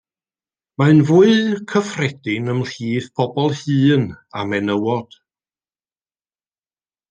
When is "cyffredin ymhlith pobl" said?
1.73-3.53